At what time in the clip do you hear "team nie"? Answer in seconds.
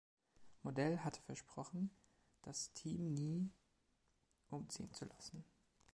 2.73-3.51